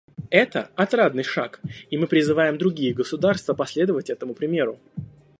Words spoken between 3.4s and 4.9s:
последовать этому примеру.